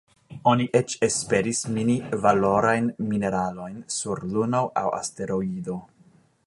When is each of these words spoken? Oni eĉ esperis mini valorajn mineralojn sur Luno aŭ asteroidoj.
Oni 0.51 0.63
eĉ 0.77 0.95
esperis 1.07 1.59
mini 1.75 1.97
valorajn 2.25 2.89
mineralojn 3.11 3.77
sur 3.99 4.27
Luno 4.35 4.65
aŭ 4.85 4.89
asteroidoj. 5.03 5.81